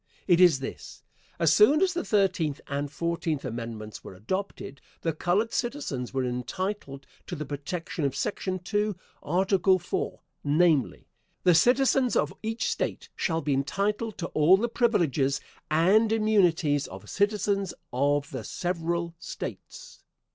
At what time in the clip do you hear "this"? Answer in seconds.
0.61-1.03